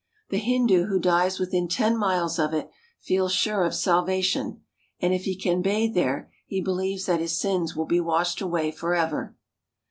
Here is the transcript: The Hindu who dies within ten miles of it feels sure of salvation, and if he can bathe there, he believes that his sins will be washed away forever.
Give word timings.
The 0.29 0.39
Hindu 0.39 0.87
who 0.87 0.97
dies 0.99 1.37
within 1.37 1.67
ten 1.67 1.95
miles 1.95 2.39
of 2.39 2.55
it 2.55 2.71
feels 2.99 3.31
sure 3.33 3.63
of 3.63 3.75
salvation, 3.75 4.63
and 4.99 5.13
if 5.13 5.25
he 5.25 5.35
can 5.35 5.61
bathe 5.61 5.93
there, 5.93 6.31
he 6.47 6.59
believes 6.59 7.05
that 7.05 7.19
his 7.19 7.37
sins 7.37 7.75
will 7.75 7.85
be 7.85 8.01
washed 8.01 8.41
away 8.41 8.71
forever. 8.71 9.35